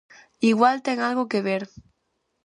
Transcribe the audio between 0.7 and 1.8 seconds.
ten algo que ver.